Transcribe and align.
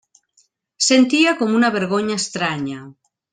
Sentia 0.85 1.33
com 1.41 1.53
una 1.59 1.71
vergonya 1.77 2.19
estranya. 2.23 2.81